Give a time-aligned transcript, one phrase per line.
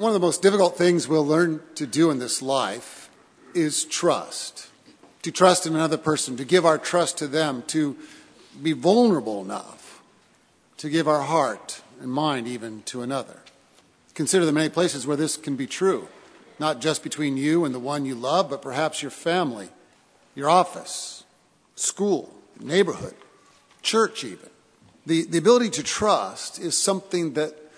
[0.00, 3.10] One of the most difficult things we'll learn to do in this life
[3.52, 4.70] is trust.
[5.24, 7.98] To trust in another person, to give our trust to them, to
[8.62, 10.00] be vulnerable enough
[10.78, 13.42] to give our heart and mind even to another.
[14.14, 16.08] Consider the many places where this can be true,
[16.58, 19.68] not just between you and the one you love, but perhaps your family,
[20.34, 21.24] your office,
[21.74, 23.16] school, neighborhood,
[23.82, 24.48] church, even.
[25.04, 27.69] The, the ability to trust is something that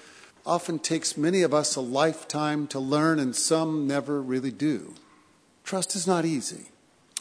[0.44, 4.94] often takes many of us a lifetime to learn, and some never really do.
[5.64, 6.66] Trust is not easy.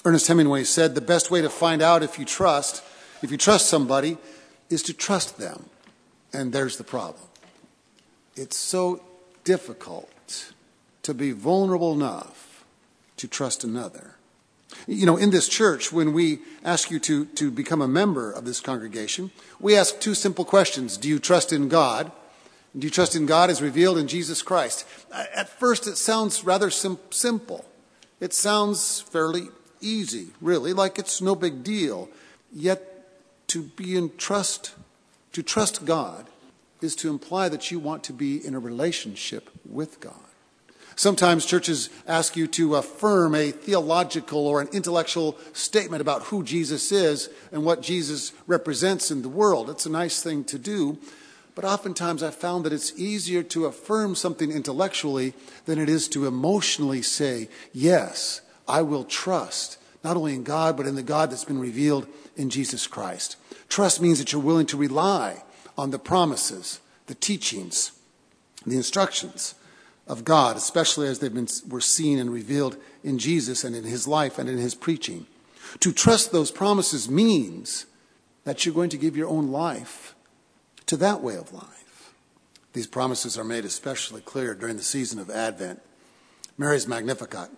[0.03, 2.83] Ernest Hemingway said the best way to find out if you trust,
[3.21, 4.17] if you trust somebody,
[4.69, 5.65] is to trust them.
[6.33, 7.27] And there's the problem.
[8.35, 9.03] It's so
[9.43, 10.53] difficult
[11.03, 12.63] to be vulnerable enough
[13.17, 14.15] to trust another.
[14.87, 18.45] You know, in this church, when we ask you to, to become a member of
[18.45, 22.11] this congregation, we ask two simple questions Do you trust in God?
[22.77, 24.85] Do you trust in God as revealed in Jesus Christ?
[25.11, 27.65] Uh, at first, it sounds rather sim- simple.
[28.19, 29.49] It sounds fairly
[29.81, 32.09] easy, really, like it's no big deal.
[32.53, 32.87] Yet,
[33.47, 34.73] to be in trust,
[35.33, 36.27] to trust God,
[36.81, 40.15] is to imply that you want to be in a relationship with God.
[40.95, 46.91] Sometimes churches ask you to affirm a theological or an intellectual statement about who Jesus
[46.91, 49.69] is and what Jesus represents in the world.
[49.69, 50.97] It's a nice thing to do,
[51.55, 55.33] but oftentimes I've found that it's easier to affirm something intellectually
[55.65, 60.87] than it is to emotionally say, Yes, I will trust, not only in God, but
[60.87, 63.35] in the God that's been revealed in Jesus Christ.
[63.67, 65.43] Trust means that you're willing to rely
[65.77, 67.91] on the promises, the teachings,
[68.65, 69.55] the instructions
[70.07, 74.07] of God, especially as they've been were seen and revealed in Jesus and in his
[74.07, 75.25] life and in his preaching.
[75.79, 77.85] To trust those promises means
[78.43, 80.15] that you're going to give your own life
[80.91, 82.13] to that way of life.
[82.73, 85.81] These promises are made especially clear during the season of Advent.
[86.57, 87.49] Mary's Magnificat,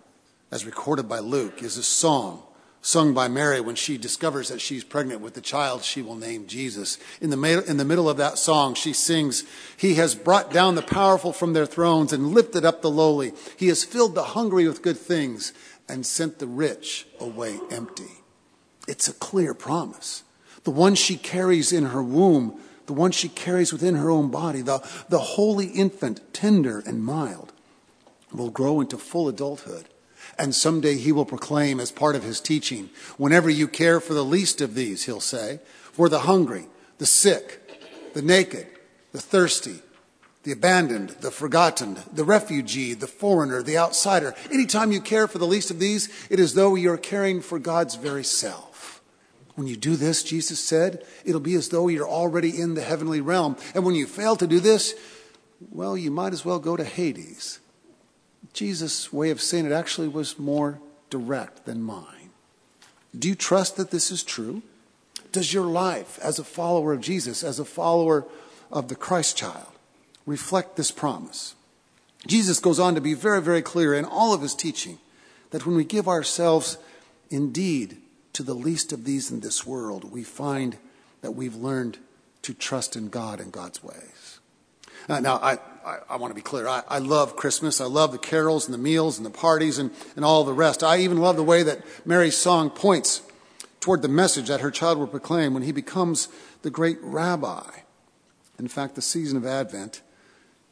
[0.52, 2.44] as recorded by Luke, is a song
[2.80, 6.46] sung by Mary when she discovers that she's pregnant with the child she will name
[6.46, 6.96] Jesus.
[7.20, 9.42] In the, in the middle of that song, she sings,
[9.76, 13.32] He has brought down the powerful from their thrones and lifted up the lowly.
[13.56, 15.52] He has filled the hungry with good things
[15.88, 18.22] and sent the rich away empty.
[18.86, 20.22] It's a clear promise.
[20.62, 24.60] The one she carries in her womb the one she carries within her own body,
[24.60, 24.78] the,
[25.08, 27.52] the holy infant, tender and mild,
[28.32, 29.86] will grow into full adulthood.
[30.38, 34.24] And someday he will proclaim as part of his teaching, whenever you care for the
[34.24, 35.60] least of these, he'll say,
[35.92, 36.66] for the hungry,
[36.98, 38.66] the sick, the naked,
[39.12, 39.80] the thirsty,
[40.42, 44.34] the abandoned, the forgotten, the refugee, the foreigner, the outsider.
[44.52, 47.94] Anytime you care for the least of these, it is though you're caring for God's
[47.94, 49.00] very self.
[49.54, 53.20] When you do this, Jesus said, it'll be as though you're already in the heavenly
[53.20, 53.56] realm.
[53.74, 54.94] And when you fail to do this,
[55.70, 57.60] well, you might as well go to Hades.
[58.52, 62.30] Jesus' way of saying it actually was more direct than mine.
[63.16, 64.62] Do you trust that this is true?
[65.30, 68.26] Does your life as a follower of Jesus, as a follower
[68.70, 69.68] of the Christ child,
[70.26, 71.54] reflect this promise?
[72.26, 74.98] Jesus goes on to be very, very clear in all of his teaching
[75.50, 76.78] that when we give ourselves
[77.30, 77.98] indeed
[78.34, 80.76] to the least of these in this world, we find
[81.22, 81.98] that we've learned
[82.42, 84.40] to trust in God and God's ways.
[85.08, 86.66] Uh, now, I, I, I, want to be clear.
[86.66, 87.80] I, I, love Christmas.
[87.80, 90.82] I love the carols and the meals and the parties and, and all the rest.
[90.82, 93.22] I even love the way that Mary's song points
[93.80, 96.28] toward the message that her child will proclaim when he becomes
[96.62, 97.70] the great rabbi.
[98.58, 100.00] In fact, the season of Advent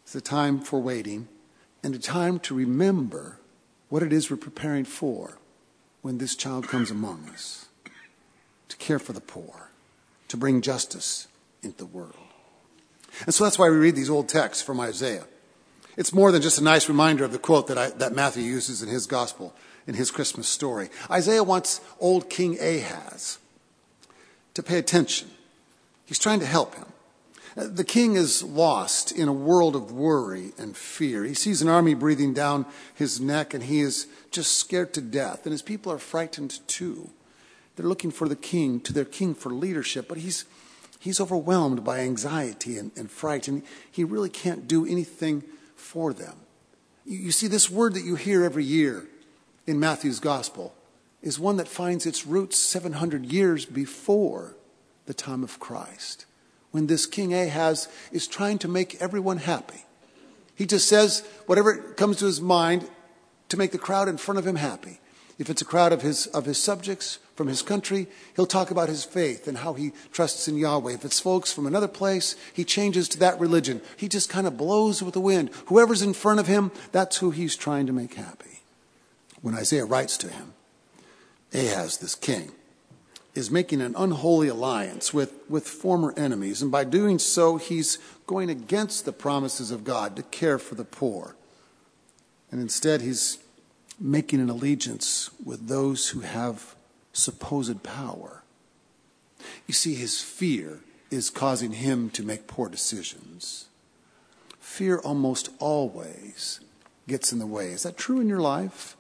[0.06, 1.28] is a time for waiting
[1.82, 3.38] and a time to remember
[3.90, 5.38] what it is we're preparing for
[6.02, 7.66] when this child comes among us
[8.68, 9.70] to care for the poor,
[10.28, 11.28] to bring justice
[11.62, 12.14] into the world.
[13.24, 15.24] And so that's why we read these old texts from Isaiah.
[15.96, 18.82] It's more than just a nice reminder of the quote that, I, that Matthew uses
[18.82, 19.54] in his gospel,
[19.86, 20.88] in his Christmas story.
[21.10, 23.38] Isaiah wants old King Ahaz
[24.54, 25.30] to pay attention.
[26.06, 26.91] He's trying to help him.
[27.54, 31.24] The king is lost in a world of worry and fear.
[31.24, 32.64] He sees an army breathing down
[32.94, 35.44] his neck and he is just scared to death.
[35.44, 37.10] And his people are frightened too.
[37.76, 40.44] They're looking for the king, to their king for leadership, but he's,
[40.98, 45.42] he's overwhelmed by anxiety and, and fright, and he really can't do anything
[45.74, 46.36] for them.
[47.06, 49.06] You, you see, this word that you hear every year
[49.66, 50.74] in Matthew's gospel
[51.22, 54.56] is one that finds its roots 700 years before
[55.06, 56.26] the time of Christ
[56.72, 59.84] when this King Ahaz is trying to make everyone happy.
[60.54, 62.88] He just says whatever comes to his mind
[63.48, 64.98] to make the crowd in front of him happy.
[65.38, 68.88] If it's a crowd of his, of his subjects from his country, he'll talk about
[68.88, 70.92] his faith and how he trusts in Yahweh.
[70.92, 73.80] If it's folks from another place, he changes to that religion.
[73.96, 75.50] He just kind of blows with the wind.
[75.66, 78.60] Whoever's in front of him, that's who he's trying to make happy.
[79.40, 80.54] When Isaiah writes to him,
[81.52, 82.52] Ahaz, this king,
[83.34, 86.60] is making an unholy alliance with, with former enemies.
[86.60, 90.84] And by doing so, he's going against the promises of God to care for the
[90.84, 91.34] poor.
[92.50, 93.38] And instead, he's
[93.98, 96.74] making an allegiance with those who have
[97.12, 98.42] supposed power.
[99.66, 100.80] You see, his fear
[101.10, 103.66] is causing him to make poor decisions.
[104.60, 106.60] Fear almost always
[107.08, 107.72] gets in the way.
[107.72, 108.96] Is that true in your life?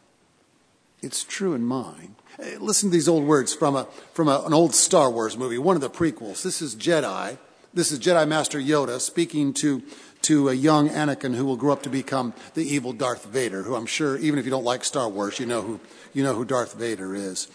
[1.02, 2.14] It's true in mine.
[2.38, 3.84] Eh, listen to these old words from, a,
[4.14, 6.42] from a, an old Star Wars movie, one of the prequels.
[6.42, 7.36] This is Jedi.
[7.74, 9.82] This is Jedi Master Yoda speaking to,
[10.22, 13.74] to a young Anakin who will grow up to become the evil Darth Vader, who
[13.74, 15.80] I'm sure, even if you don't like Star Wars, you know who,
[16.12, 17.48] you know who Darth Vader is.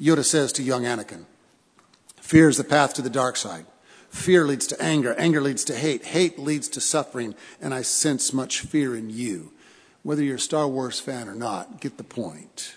[0.00, 1.26] Yoda says to young Anakin,
[2.20, 3.66] Fear is the path to the dark side.
[4.08, 5.14] Fear leads to anger.
[5.18, 6.04] Anger leads to hate.
[6.04, 7.34] Hate leads to suffering.
[7.60, 9.52] And I sense much fear in you.
[10.02, 12.76] Whether you're a Star Wars fan or not, get the point.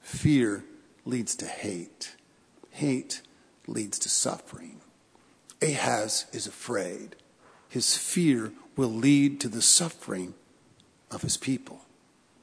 [0.00, 0.64] Fear
[1.04, 2.16] leads to hate.
[2.70, 3.22] Hate
[3.66, 4.80] leads to suffering.
[5.62, 7.16] Ahaz is afraid.
[7.68, 10.34] His fear will lead to the suffering
[11.10, 11.82] of his people.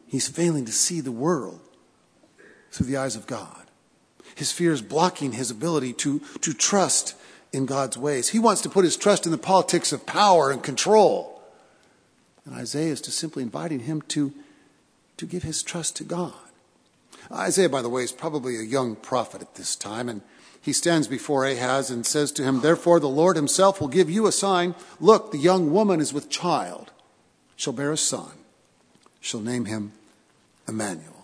[0.08, 1.60] He's failing to see the world
[2.72, 3.66] through the eyes of God.
[4.36, 7.16] His fear is blocking his ability to, to trust
[7.52, 8.30] in God's ways.
[8.30, 11.33] He wants to put his trust in the politics of power and control.
[12.46, 14.34] And Isaiah is just simply inviting him to,
[15.18, 16.34] to give his trust to God.
[17.32, 20.22] Isaiah, by the way, is probably a young prophet at this time, and
[20.62, 24.28] he stands before Ahaz and says to him, Therefore the Lord himself will give you
[24.28, 24.76] a sign.
[25.00, 26.92] Look, the young woman is with child,
[27.56, 28.32] shall bear a son,
[29.20, 29.94] shall name him
[30.68, 31.23] Emmanuel.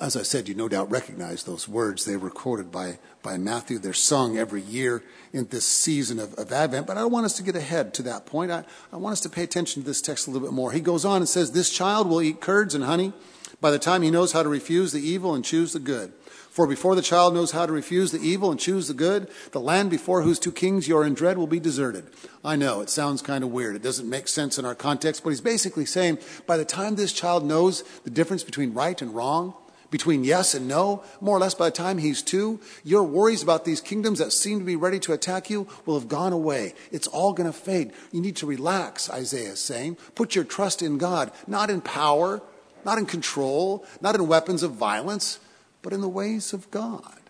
[0.00, 2.04] As I said, you no doubt recognize those words.
[2.04, 3.78] They were quoted by, by Matthew.
[3.78, 5.02] They're sung every year
[5.32, 6.86] in this season of, of Advent.
[6.86, 8.52] But I don't want us to get ahead to that point.
[8.52, 10.72] I, I want us to pay attention to this text a little bit more.
[10.72, 13.12] He goes on and says, This child will eat curds and honey
[13.60, 16.12] by the time he knows how to refuse the evil and choose the good.
[16.52, 19.60] For before the child knows how to refuse the evil and choose the good, the
[19.60, 22.06] land before whose two kings you are in dread will be deserted.
[22.44, 23.74] I know, it sounds kind of weird.
[23.74, 27.12] It doesn't make sense in our context, but he's basically saying by the time this
[27.12, 29.54] child knows the difference between right and wrong,
[29.92, 33.64] between yes and no, more or less by the time he's two, your worries about
[33.64, 36.74] these kingdoms that seem to be ready to attack you will have gone away.
[36.90, 37.92] It's all going to fade.
[38.10, 39.98] You need to relax, Isaiah is saying.
[40.16, 42.42] Put your trust in God, not in power,
[42.84, 45.38] not in control, not in weapons of violence,
[45.82, 47.20] but in the ways of God.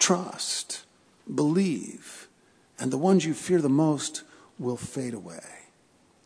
[0.00, 0.84] Trust,
[1.32, 2.26] believe,
[2.78, 4.24] and the ones you fear the most
[4.58, 5.44] will fade away.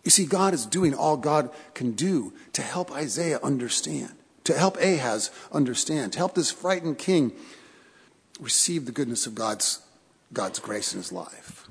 [0.04, 4.12] You see, God is doing all God can do to help Isaiah understand,
[4.44, 7.32] to help Ahaz understand, to help this frightened king
[8.40, 9.80] receive the goodness of God's,
[10.32, 11.68] God's grace in his life.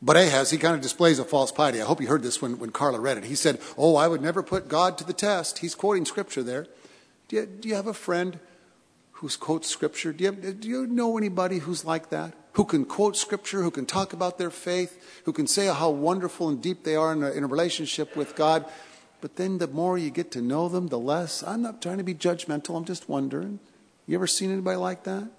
[0.00, 1.80] But Ahaz, he kind of displays a false piety.
[1.80, 3.24] I hope you heard this when, when Carla read it.
[3.24, 5.58] He said, Oh, I would never put God to the test.
[5.58, 6.66] He's quoting scripture there.
[7.28, 8.38] Do you, do you have a friend
[9.12, 10.12] who quotes scripture?
[10.12, 12.34] Do you, have, do you know anybody who's like that?
[12.52, 16.50] Who can quote scripture, who can talk about their faith, who can say how wonderful
[16.50, 18.66] and deep they are in a, in a relationship with God?
[19.24, 21.42] But then the more you get to know them, the less.
[21.42, 23.58] I'm not trying to be judgmental, I'm just wondering.
[24.06, 25.30] You ever seen anybody like that?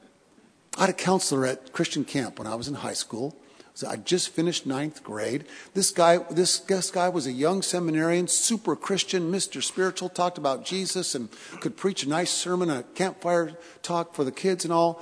[0.76, 3.38] I had a counselor at Christian camp when I was in high school.
[3.76, 5.46] So I just finished ninth grade.
[5.76, 9.62] This guy, this, this guy was a young seminarian, super Christian, Mr.
[9.62, 14.32] Spiritual, talked about Jesus and could preach a nice sermon, a campfire talk for the
[14.32, 15.00] kids and all.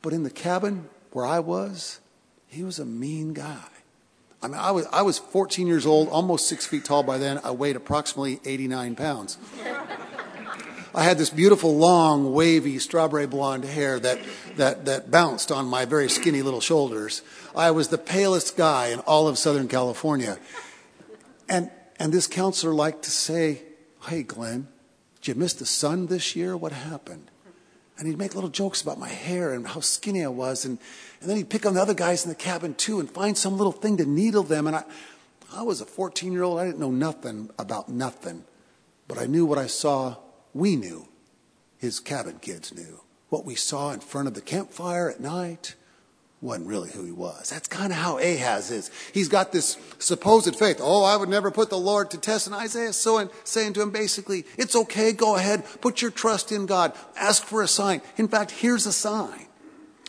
[0.00, 2.00] But in the cabin where I was,
[2.46, 3.73] he was a mean guy.
[4.44, 7.40] I mean, I was, I was 14 years old, almost six feet tall by then.
[7.42, 9.38] I weighed approximately 89 pounds.
[10.94, 14.20] I had this beautiful, long, wavy, strawberry blonde hair that,
[14.56, 17.22] that, that bounced on my very skinny little shoulders.
[17.56, 20.38] I was the palest guy in all of Southern California.
[21.48, 23.62] And, and this counselor liked to say,
[24.08, 24.68] Hey, Glenn,
[25.22, 26.54] did you miss the sun this year?
[26.54, 27.30] What happened?
[27.96, 30.64] And he'd make little jokes about my hair and how skinny I was.
[30.64, 30.78] And,
[31.20, 33.56] and then he'd pick on the other guys in the cabin too and find some
[33.56, 34.66] little thing to needle them.
[34.66, 34.84] And I,
[35.52, 36.58] I was a 14 year old.
[36.58, 38.44] I didn't know nothing about nothing.
[39.06, 40.16] But I knew what I saw
[40.52, 41.08] we knew,
[41.78, 43.00] his cabin kids knew.
[43.28, 45.74] What we saw in front of the campfire at night
[46.44, 47.48] wasn't really who he was.
[47.48, 48.90] That's kind of how Ahaz is.
[49.14, 50.78] He's got this supposed faith.
[50.80, 52.46] Oh, I would never put the Lord to test.
[52.46, 56.10] And Isaiah is so and saying to him basically, it's okay, go ahead, put your
[56.10, 58.02] trust in God, ask for a sign.
[58.18, 59.46] In fact, here's a sign.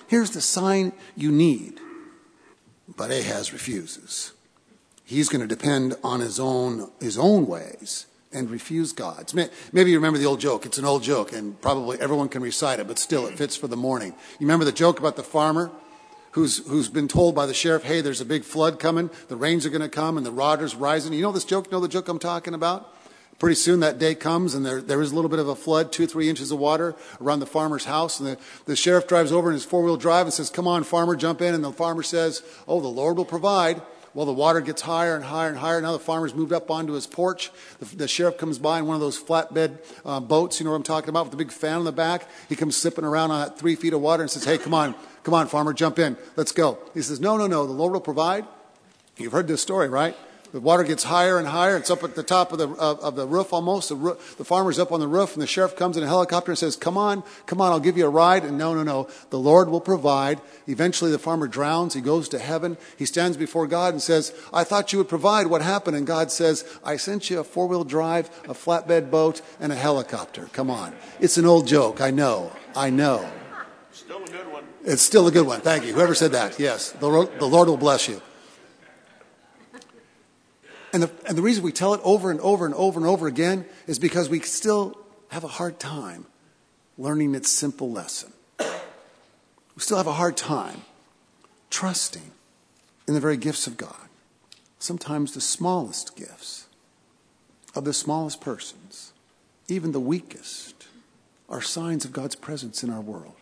[0.07, 1.79] Here's the sign you need.
[2.97, 4.33] But Ahaz refuses.
[5.05, 9.33] He's going to depend on his own, his own ways and refuse God's.
[9.33, 10.65] Maybe you remember the old joke.
[10.65, 13.67] It's an old joke, and probably everyone can recite it, but still it fits for
[13.67, 14.09] the morning.
[14.37, 15.71] You remember the joke about the farmer
[16.35, 19.65] who's, who's been told by the sheriff, hey, there's a big flood coming, the rains
[19.65, 21.13] are going to come, and the water's rising.
[21.13, 21.67] You know this joke?
[21.67, 22.93] You know the joke I'm talking about?
[23.39, 25.93] Pretty soon that day comes, and there, there is a little bit of a flood,
[25.93, 28.19] two three inches of water around the farmer's house.
[28.19, 30.83] And the, the sheriff drives over in his four wheel drive and says, Come on,
[30.83, 31.53] farmer, jump in.
[31.53, 33.81] And the farmer says, Oh, the Lord will provide.
[34.13, 35.81] Well, the water gets higher and higher and higher.
[35.81, 37.51] Now the farmer's moved up onto his porch.
[37.79, 40.77] The, the sheriff comes by in one of those flatbed uh, boats, you know what
[40.77, 42.29] I'm talking about, with the big fan on the back.
[42.47, 44.95] He comes sipping around on that three feet of water and says, Hey, come on,
[45.25, 46.15] come on, farmer, jump in.
[46.37, 46.77] Let's go.
[46.93, 48.45] He says, No, no, no, the Lord will provide.
[49.17, 50.15] You've heard this story, right?
[50.55, 51.75] The water gets higher and higher.
[51.75, 53.89] It's up at the top of the, of, of the roof almost.
[53.89, 56.57] The, the farmer's up on the roof, and the sheriff comes in a helicopter and
[56.57, 58.45] says, Come on, come on, I'll give you a ride.
[58.45, 59.09] And no, no, no.
[59.31, 60.39] The Lord will provide.
[60.65, 61.93] Eventually, the farmer drowns.
[61.93, 62.77] He goes to heaven.
[62.95, 65.47] He stands before God and says, I thought you would provide.
[65.47, 65.97] What happened?
[65.97, 69.75] And God says, I sent you a four wheel drive, a flatbed boat, and a
[69.75, 70.47] helicopter.
[70.53, 70.95] Come on.
[71.19, 71.99] It's an old joke.
[71.99, 72.53] I know.
[72.77, 73.29] I know.
[73.91, 74.54] Still a good one.
[74.85, 75.61] It's still a good one.
[75.61, 75.93] Thank you.
[75.93, 76.59] Whoever said that.
[76.59, 76.91] Yes.
[76.91, 78.21] The Lord, the Lord will bless you.
[80.93, 83.27] And the, and the reason we tell it over and over and over and over
[83.27, 84.97] again is because we still
[85.29, 86.27] have a hard time
[86.97, 88.31] learning its simple lesson.
[88.59, 90.83] We still have a hard time
[91.69, 92.31] trusting
[93.07, 94.07] in the very gifts of God.
[94.79, 96.67] Sometimes the smallest gifts
[97.73, 99.11] of the smallest persons,
[99.67, 100.87] even the weakest,
[101.49, 103.35] are signs of God's presence in our world.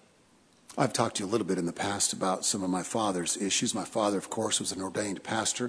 [0.75, 3.37] I've talked to you a little bit in the past about some of my father's
[3.37, 3.75] issues.
[3.75, 5.65] My father, of course, was an ordained pastor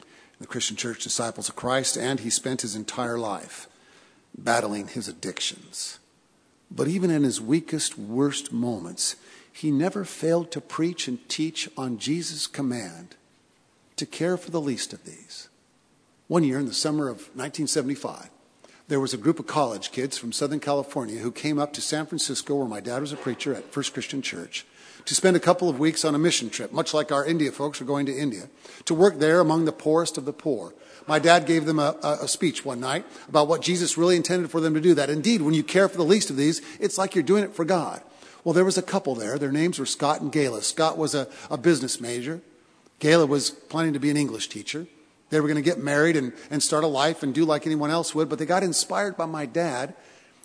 [0.00, 3.68] in the Christian Church Disciples of Christ, and he spent his entire life
[4.36, 5.98] battling his addictions.
[6.70, 9.16] But even in his weakest, worst moments,
[9.50, 13.16] he never failed to preach and teach on Jesus' command
[13.96, 15.48] to care for the least of these.
[16.26, 18.28] One year in the summer of 1975,
[18.88, 22.06] there was a group of college kids from Southern California who came up to San
[22.06, 24.66] Francisco, where my dad was a preacher at First Christian Church,
[25.04, 27.80] to spend a couple of weeks on a mission trip, much like our India folks
[27.80, 28.48] are going to India,
[28.86, 30.74] to work there among the poorest of the poor.
[31.06, 34.60] My dad gave them a, a, speech one night about what Jesus really intended for
[34.60, 34.94] them to do.
[34.94, 37.54] That indeed, when you care for the least of these, it's like you're doing it
[37.54, 38.02] for God.
[38.44, 39.38] Well, there was a couple there.
[39.38, 40.62] Their names were Scott and Gayla.
[40.62, 42.40] Scott was a, a business major.
[43.00, 44.86] Gayla was planning to be an English teacher.
[45.30, 47.90] They were going to get married and, and start a life and do like anyone
[47.90, 49.94] else would, but they got inspired by my dad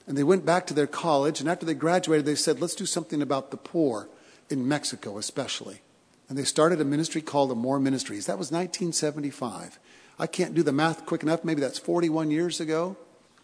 [0.08, 1.40] and they went back to their college.
[1.40, 4.10] And after they graduated, they said, let's do something about the poor
[4.50, 5.82] in Mexico, especially.
[6.28, 8.26] And they started a ministry called the Amor Ministries.
[8.26, 9.80] That was 1975.
[10.20, 11.44] I can't do the math quick enough.
[11.44, 12.98] Maybe that's 41 years ago.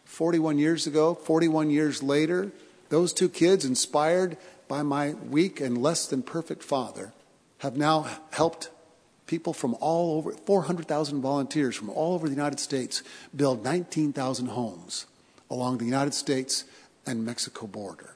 [0.06, 2.52] 41 years ago, 41 years later,
[2.90, 7.14] those two kids, inspired by my weak and less than perfect father,
[7.60, 8.72] have now helped
[9.30, 13.04] people from all over, 400,000 volunteers from all over the United States,
[13.36, 15.06] build 19,000 homes
[15.52, 16.64] along the United States
[17.06, 18.16] and Mexico border.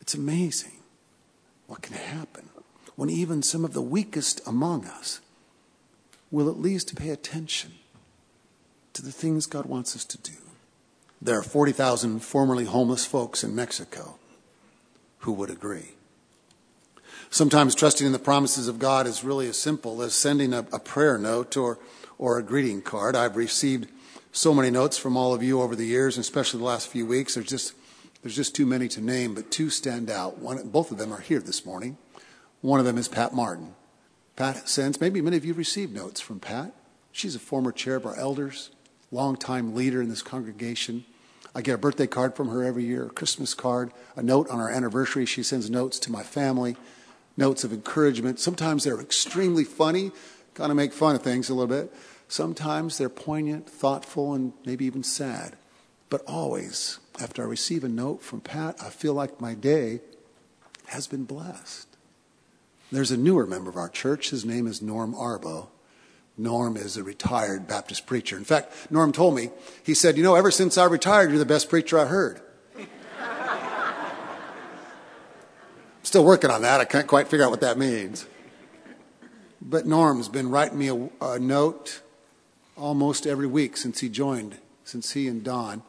[0.00, 0.82] It's amazing
[1.68, 2.48] what can happen
[2.96, 5.20] when even some of the weakest among us
[6.32, 7.74] will at least pay attention
[8.94, 10.38] to the things God wants us to do.
[11.22, 14.18] There are 40,000 formerly homeless folks in Mexico
[15.18, 15.92] who would agree.
[17.32, 20.80] Sometimes trusting in the promises of God is really as simple as sending a, a
[20.80, 21.78] prayer note or,
[22.18, 23.14] or a greeting card.
[23.14, 23.88] I've received
[24.32, 27.34] so many notes from all of you over the years, especially the last few weeks.
[27.34, 27.74] There's just
[28.22, 30.38] there's just too many to name, but two stand out.
[30.38, 31.96] One, both of them are here this morning.
[32.60, 33.74] One of them is Pat Martin.
[34.36, 36.74] Pat sends, maybe many of you received notes from Pat.
[37.12, 38.70] She's a former chair of our elders,
[39.10, 41.04] longtime leader in this congregation.
[41.54, 44.60] I get a birthday card from her every year, a Christmas card, a note on
[44.60, 45.24] our anniversary.
[45.24, 46.76] She sends notes to my family,
[47.36, 48.38] notes of encouragement.
[48.38, 50.12] Sometimes they're extremely funny,
[50.54, 51.92] kind of make fun of things a little bit.
[52.28, 55.56] Sometimes they're poignant, thoughtful, and maybe even sad.
[56.08, 60.00] But always after I receive a note from Pat, I feel like my day
[60.86, 61.88] has been blessed.
[62.92, 64.30] There's a newer member of our church.
[64.30, 65.68] His name is Norm Arbo.
[66.36, 68.36] Norm is a retired Baptist preacher.
[68.36, 69.50] In fact, Norm told me,
[69.82, 72.40] he said, You know, ever since I retired, you're the best preacher I heard.
[76.10, 76.80] Still working on that.
[76.80, 78.26] I can't quite figure out what that means.
[79.62, 82.00] But Norm's been writing me a, a note
[82.76, 85.82] almost every week since he joined, since he and Don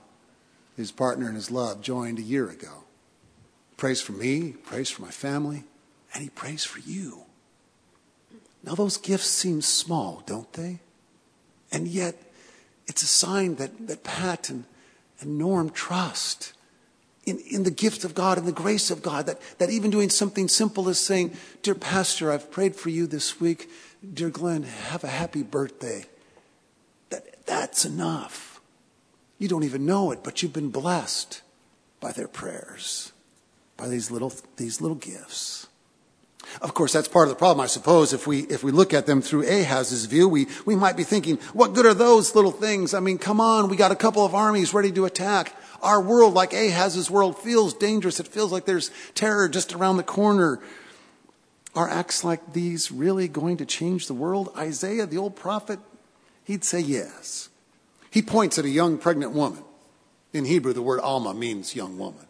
[0.77, 2.83] his partner in his love, joined a year ago.
[3.77, 5.63] Prays for me, prays for my family,
[6.13, 7.23] and he prays for you.
[8.63, 10.79] Now, those gifts seem small, don't they?
[11.71, 12.15] And yet,
[12.85, 14.65] it's a sign that, that Pat and,
[15.19, 16.53] and Norm trust
[17.25, 20.09] in, in the gift of God and the grace of God, that, that even doing
[20.09, 23.69] something simple as saying, Dear Pastor, I've prayed for you this week.
[24.13, 26.05] Dear Glenn, have a happy birthday.
[27.09, 28.59] That, that's enough.
[29.37, 31.41] You don't even know it, but you've been blessed
[31.99, 33.11] by their prayers,
[33.77, 35.67] by these little, these little gifts.
[36.61, 38.13] Of course, that's part of the problem, I suppose.
[38.13, 41.37] If we, if we look at them through Ahaz's view, we, we might be thinking,
[41.53, 42.93] what good are those little things?
[42.93, 45.55] I mean, come on, we got a couple of armies ready to attack.
[45.81, 48.19] Our world, like Ahaz's world, feels dangerous.
[48.19, 50.59] It feels like there's terror just around the corner.
[51.75, 54.51] Are acts like these really going to change the world?
[54.57, 55.79] Isaiah, the old prophet,
[56.43, 57.49] he'd say yes.
[58.09, 59.63] He points at a young pregnant woman.
[60.33, 62.27] In Hebrew, the word Alma means young woman.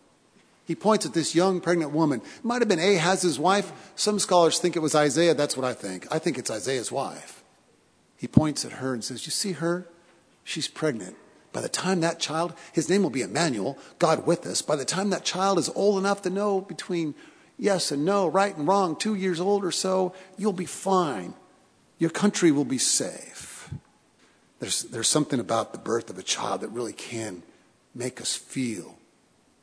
[0.65, 2.21] He points at this young pregnant woman.
[2.21, 3.91] It might have been Ahaz's wife.
[3.95, 5.33] Some scholars think it was Isaiah.
[5.33, 6.07] That's what I think.
[6.11, 7.43] I think it's Isaiah's wife.
[8.15, 9.87] He points at her and says, You see her?
[10.43, 11.15] She's pregnant.
[11.53, 14.61] By the time that child, his name will be Emmanuel, God with us.
[14.61, 17.13] By the time that child is old enough to know between
[17.57, 21.33] yes and no, right and wrong, two years old or so, you'll be fine.
[21.99, 23.69] Your country will be safe.
[24.59, 27.43] There's, there's something about the birth of a child that really can
[27.93, 28.97] make us feel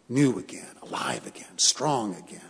[0.09, 2.41] new again, alive again, strong again.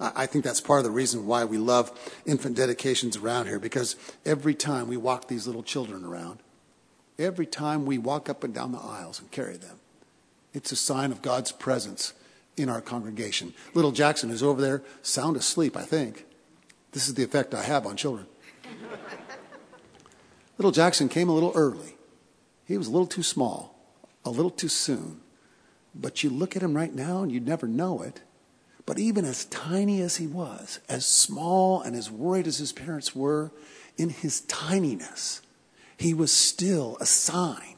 [0.00, 1.92] I think that's part of the reason why we love
[2.26, 6.40] infant dedications around here because every time we walk these little children around,
[7.18, 9.78] every time we walk up and down the aisles and carry them,
[10.52, 12.12] it's a sign of God's presence
[12.56, 13.52] in our congregation.
[13.74, 16.24] Little Jackson is over there, sound asleep, I think.
[16.92, 18.26] This is the effect I have on children.
[20.58, 21.96] little Jackson came a little early.
[22.66, 23.76] He was a little too small,
[24.24, 25.20] a little too soon.
[25.94, 28.20] But you look at him right now and you'd never know it.
[28.86, 33.14] But even as tiny as he was, as small and as worried as his parents
[33.14, 33.50] were,
[33.96, 35.40] in his tininess,
[35.96, 37.76] he was still a sign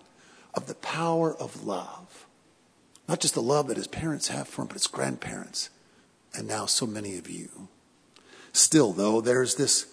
[0.55, 2.27] of the power of love.
[3.09, 5.71] Not just the love that his parents have for him, but his grandparents,
[6.35, 7.69] and now so many of you.
[8.53, 9.87] Still, though, there's this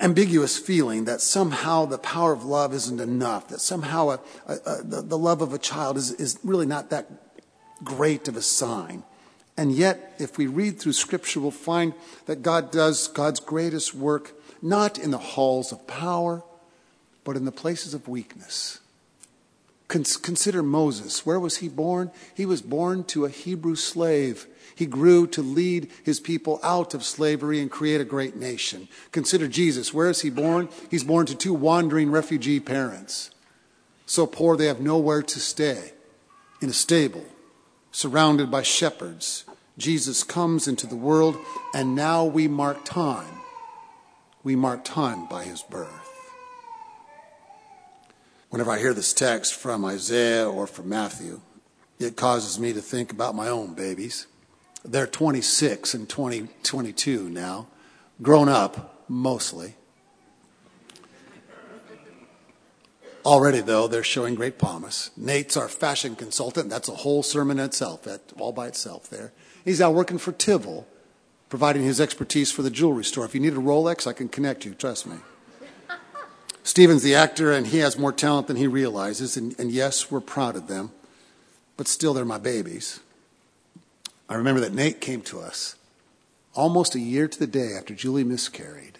[0.00, 4.82] ambiguous feeling that somehow the power of love isn't enough, that somehow a, a, a,
[4.82, 7.10] the, the love of a child is, is really not that
[7.82, 9.02] great of a sign.
[9.56, 11.94] And yet, if we read through Scripture, we'll find
[12.26, 16.42] that God does God's greatest work not in the halls of power,
[17.24, 18.80] but in the places of weakness.
[19.88, 21.26] Consider Moses.
[21.26, 22.10] Where was he born?
[22.34, 24.46] He was born to a Hebrew slave.
[24.74, 28.88] He grew to lead his people out of slavery and create a great nation.
[29.12, 29.92] Consider Jesus.
[29.92, 30.70] Where is he born?
[30.90, 33.30] He's born to two wandering refugee parents.
[34.06, 35.92] So poor they have nowhere to stay
[36.62, 37.26] in a stable
[37.90, 39.44] surrounded by shepherds.
[39.76, 41.36] Jesus comes into the world,
[41.74, 43.40] and now we mark time.
[44.42, 46.01] We mark time by his birth.
[48.52, 51.40] Whenever I hear this text from Isaiah or from Matthew,
[51.98, 54.26] it causes me to think about my own babies.
[54.84, 57.68] They're 26 and 20, 22 now,
[58.20, 59.76] grown up mostly.
[63.24, 65.12] Already, though, they're showing great promise.
[65.16, 66.68] Nate's our fashion consultant.
[66.68, 68.06] That's a whole sermon in itself,
[68.38, 69.32] all by itself there.
[69.64, 70.84] He's now working for Tivol,
[71.48, 73.24] providing his expertise for the jewelry store.
[73.24, 75.16] If you need a Rolex, I can connect you, trust me.
[76.64, 79.36] Stephen's the actor, and he has more talent than he realizes.
[79.36, 80.90] And, and yes, we're proud of them,
[81.76, 83.00] but still, they're my babies.
[84.28, 85.76] I remember that Nate came to us
[86.54, 88.98] almost a year to the day after Julie miscarried,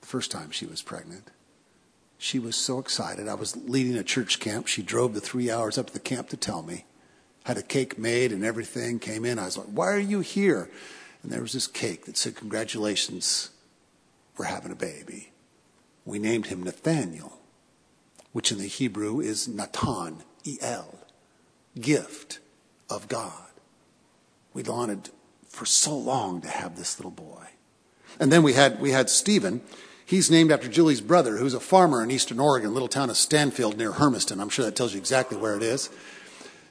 [0.00, 1.28] the first time she was pregnant.
[2.18, 3.26] She was so excited.
[3.26, 4.68] I was leading a church camp.
[4.68, 6.84] She drove the three hours up to the camp to tell me.
[7.44, 9.00] Had a cake made and everything.
[9.00, 9.40] Came in.
[9.40, 10.70] I was like, Why are you here?
[11.22, 13.50] And there was this cake that said, Congratulations,
[14.36, 15.31] we're having a baby.
[16.04, 17.38] We named him Nathaniel,
[18.32, 20.98] which in the Hebrew is Natan, E L,
[21.80, 22.40] gift
[22.90, 23.50] of God.
[24.54, 25.10] We'd wanted
[25.48, 27.46] for so long to have this little boy.
[28.20, 29.62] And then we had, we had Stephen
[30.12, 33.78] He's named after Julie's brother, who's a farmer in eastern Oregon, little town of Stanfield
[33.78, 34.40] near Hermiston.
[34.40, 35.88] I'm sure that tells you exactly where it is.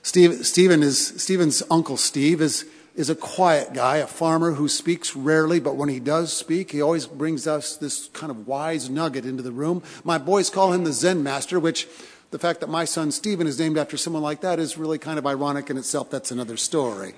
[0.04, 5.16] Steve, Stephen is, Stephen's uncle Steve is, is a quiet guy, a farmer who speaks
[5.16, 9.26] rarely, but when he does speak, he always brings us this kind of wise nugget
[9.26, 9.82] into the room.
[10.04, 11.88] My boys call him the Zen master, which
[12.32, 15.18] the fact that my son Stephen is named after someone like that is really kind
[15.18, 16.10] of ironic in itself.
[16.10, 17.14] That's another story.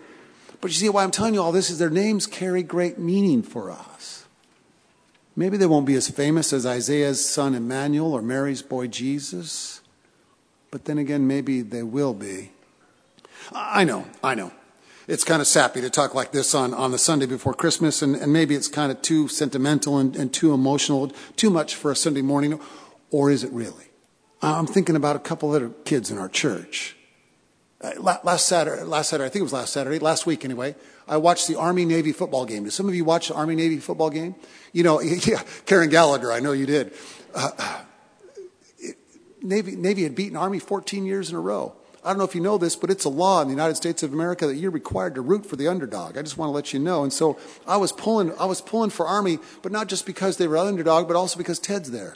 [0.62, 3.42] But you see, why I'm telling you all this is their names carry great meaning
[3.42, 4.26] for us.
[5.36, 9.82] Maybe they won't be as famous as Isaiah's son Emmanuel or Mary's boy Jesus,
[10.70, 12.52] but then again, maybe they will be.
[13.52, 14.52] I know, I know.
[15.06, 18.16] It's kind of sappy to talk like this on, on the Sunday before Christmas, and,
[18.16, 21.96] and maybe it's kind of too sentimental and, and too emotional, too much for a
[21.96, 22.58] Sunday morning,
[23.12, 23.88] or is it really?
[24.42, 26.96] I'm thinking about a couple other kids in our church.
[27.82, 30.74] Uh, last Saturday, last Saturday, I think it was last Saturday, last week anyway,
[31.06, 32.64] I watched the Army Navy football game.
[32.64, 34.36] Did some of you watch the Army Navy football game?
[34.72, 36.94] You know, yeah, Karen Gallagher, I know you did.
[37.36, 37.82] Uh,
[38.80, 38.96] it,
[39.42, 41.76] Navy, Navy had beaten Army 14 years in a row.
[42.04, 44.04] I don't know if you know this, but it's a law in the United States
[44.04, 46.18] of America that you're required to root for the underdog.
[46.18, 47.04] I just want to let you know.
[47.04, 50.48] And so I was pulling, I was pulling for Army, but not just because they
[50.48, 52.16] were underdog, but also because Ted's there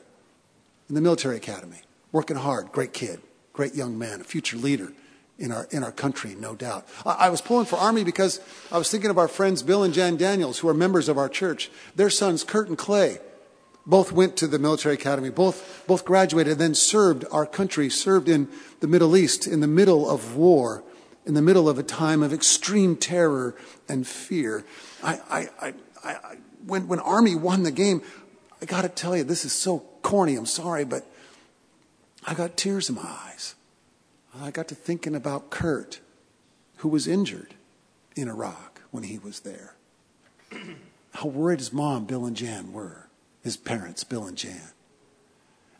[0.89, 3.21] in the military academy, working hard, great kid,
[3.53, 4.91] great young man, a future leader
[5.39, 6.87] in our, in our country, no doubt.
[7.05, 8.39] I, I was pulling for Army because
[8.71, 11.29] I was thinking of our friends Bill and Jan Daniels, who are members of our
[11.29, 11.69] church.
[11.95, 13.19] Their sons, Kurt and Clay,
[13.87, 18.27] both went to the military academy, both, both graduated, and then served our country, served
[18.27, 18.49] in
[18.81, 20.83] the Middle East in the middle of war,
[21.25, 23.55] in the middle of a time of extreme terror
[23.87, 24.65] and fear.
[25.01, 25.73] I, I, I,
[26.03, 28.01] I when, when Army won the game,
[28.61, 31.05] I got to tell you, this is so corny, I'm sorry, but
[32.25, 33.55] I got tears in my eyes.
[34.37, 36.01] I got to thinking about Kurt,
[36.77, 37.53] who was injured
[38.17, 39.75] in Iraq when he was there.
[41.13, 43.06] How worried his mom, Bill and Jan, were
[43.47, 44.61] his parents, Bill and Jan.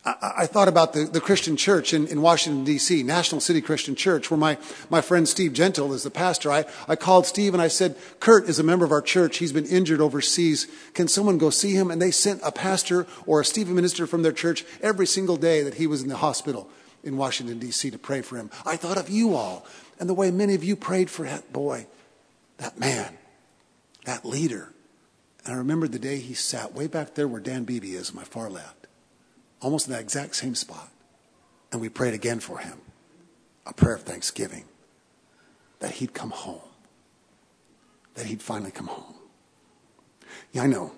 [0.04, 3.94] I, I thought about the, the Christian church in, in Washington, D.C., National City Christian
[3.94, 4.56] Church, where my,
[4.88, 6.50] my friend Steve Gentle is the pastor.
[6.50, 9.36] I, I called Steve and I said, Kurt is a member of our church.
[9.36, 10.66] He's been injured overseas.
[10.94, 11.90] Can someone go see him?
[11.90, 15.62] And they sent a pastor or a Stephen minister from their church every single day
[15.62, 16.70] that he was in the hospital
[17.04, 17.90] in Washington, D.C.
[17.90, 18.50] to pray for him.
[18.64, 19.66] I thought of you all
[20.00, 21.86] and the way many of you prayed for that boy,
[22.56, 23.18] that man,
[24.06, 24.72] that leader
[25.48, 28.22] and I remember the day he sat way back there where Dan Beebe is, my
[28.22, 28.86] far left,
[29.62, 30.90] almost in that exact same spot.
[31.72, 32.76] And we prayed again for him
[33.64, 34.66] a prayer of thanksgiving
[35.78, 36.60] that he'd come home,
[38.12, 39.14] that he'd finally come home.
[40.52, 40.92] Yeah, I know.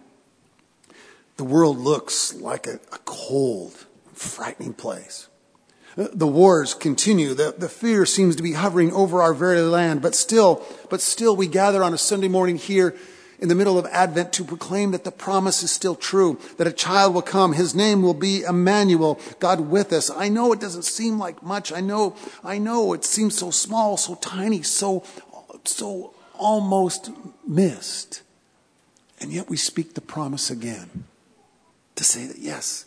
[1.36, 5.28] The world looks like a, a cold, frightening place.
[5.96, 7.34] Uh, the wars continue.
[7.34, 11.36] The, the fear seems to be hovering over our very land, but still, but still
[11.36, 12.96] we gather on a Sunday morning here
[13.40, 16.72] in the middle of Advent to proclaim that the promise is still true, that a
[16.72, 17.54] child will come.
[17.54, 20.10] His name will be Emmanuel, God with us.
[20.10, 21.72] I know it doesn't seem like much.
[21.72, 25.04] I know, I know it seems so small, so tiny, so,
[25.64, 27.10] so almost
[27.46, 28.22] missed.
[29.18, 31.04] And yet we speak the promise again
[31.96, 32.84] to say that yes,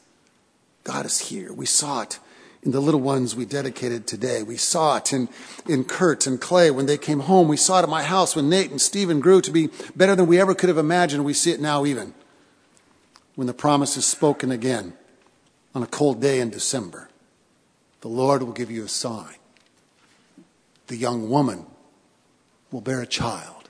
[0.83, 1.51] God is here.
[1.51, 2.19] We saw it
[2.65, 4.41] in the little ones we dedicated today.
[4.41, 5.29] We saw it in,
[5.67, 7.47] in Kurt and Clay when they came home.
[7.47, 10.27] We saw it at my house when Nate and Stephen grew to be better than
[10.27, 11.25] we ever could have imagined.
[11.25, 12.13] We see it now even
[13.35, 14.93] when the promise is spoken again
[15.75, 17.09] on a cold day in December.
[18.01, 19.35] The Lord will give you a sign.
[20.87, 21.65] The young woman
[22.71, 23.69] will bear a child.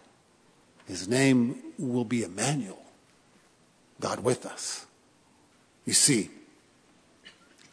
[0.88, 2.84] His name will be Emmanuel,
[4.00, 4.86] God with us.
[5.86, 6.30] You see,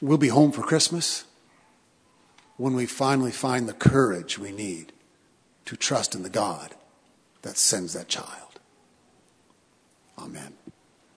[0.00, 1.24] We'll be home for Christmas
[2.56, 4.92] when we finally find the courage we need
[5.66, 6.74] to trust in the God
[7.42, 8.60] that sends that child.
[10.18, 10.54] Amen.